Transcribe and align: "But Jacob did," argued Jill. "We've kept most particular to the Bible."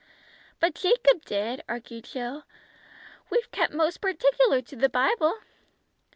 "But 0.59 0.73
Jacob 0.73 1.25
did," 1.25 1.63
argued 1.69 2.05
Jill. 2.05 2.45
"We've 3.29 3.51
kept 3.51 3.71
most 3.71 4.01
particular 4.01 4.59
to 4.63 4.75
the 4.75 4.89
Bible." 4.89 5.37